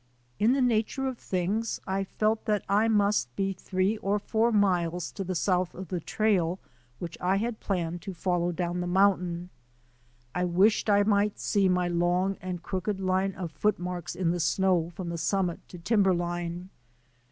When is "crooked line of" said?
12.63-13.51